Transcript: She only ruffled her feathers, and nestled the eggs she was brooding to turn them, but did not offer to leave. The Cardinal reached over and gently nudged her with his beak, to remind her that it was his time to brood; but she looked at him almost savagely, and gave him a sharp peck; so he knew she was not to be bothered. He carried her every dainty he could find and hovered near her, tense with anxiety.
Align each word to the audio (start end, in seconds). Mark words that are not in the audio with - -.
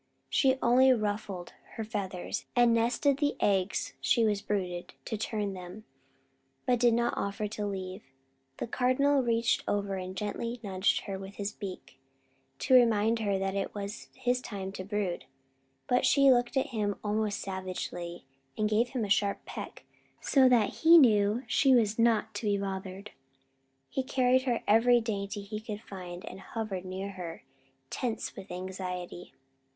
She 0.31 0.57
only 0.63 0.91
ruffled 0.91 1.53
her 1.75 1.83
feathers, 1.83 2.47
and 2.55 2.73
nestled 2.73 3.17
the 3.19 3.35
eggs 3.39 3.93
she 4.01 4.23
was 4.25 4.41
brooding 4.41 4.85
to 5.05 5.15
turn 5.15 5.53
them, 5.53 5.83
but 6.65 6.79
did 6.79 6.95
not 6.95 7.13
offer 7.15 7.47
to 7.49 7.67
leave. 7.67 8.01
The 8.57 8.65
Cardinal 8.65 9.21
reached 9.21 9.63
over 9.67 9.97
and 9.97 10.15
gently 10.17 10.59
nudged 10.63 11.01
her 11.01 11.19
with 11.19 11.35
his 11.35 11.53
beak, 11.53 11.99
to 12.61 12.73
remind 12.73 13.19
her 13.19 13.37
that 13.37 13.53
it 13.53 13.75
was 13.75 14.09
his 14.15 14.41
time 14.41 14.71
to 14.71 14.83
brood; 14.83 15.25
but 15.85 16.03
she 16.03 16.31
looked 16.31 16.57
at 16.57 16.69
him 16.69 16.95
almost 17.03 17.39
savagely, 17.39 18.25
and 18.57 18.67
gave 18.67 18.89
him 18.89 19.05
a 19.05 19.07
sharp 19.09 19.45
peck; 19.45 19.83
so 20.19 20.49
he 20.65 20.97
knew 20.97 21.43
she 21.45 21.75
was 21.75 21.99
not 21.99 22.33
to 22.33 22.47
be 22.47 22.57
bothered. 22.57 23.11
He 23.87 24.01
carried 24.01 24.45
her 24.45 24.63
every 24.67 24.99
dainty 24.99 25.43
he 25.43 25.59
could 25.59 25.83
find 25.83 26.25
and 26.25 26.39
hovered 26.39 26.85
near 26.85 27.11
her, 27.11 27.43
tense 27.91 28.35
with 28.35 28.49
anxiety. 28.49 29.35